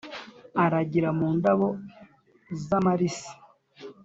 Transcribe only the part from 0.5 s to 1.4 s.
Aragira mu